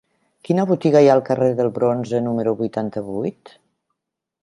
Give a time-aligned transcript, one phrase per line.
[0.47, 3.57] Quina botiga hi ha al carrer del Bronze número vuitanta-vuit?